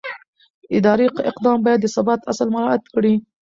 اداري 0.77 1.05
اقدام 1.31 1.57
باید 1.65 1.79
د 1.81 1.87
ثبات 1.95 2.19
اصل 2.31 2.47
مراعت 2.55 2.83
کړي. 2.93 3.13